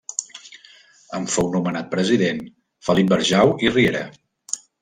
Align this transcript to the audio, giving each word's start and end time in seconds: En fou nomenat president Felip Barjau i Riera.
En 1.17 1.27
fou 1.33 1.51
nomenat 1.57 1.91
president 1.93 2.41
Felip 2.89 3.15
Barjau 3.15 3.55
i 3.69 3.75
Riera. 3.77 4.07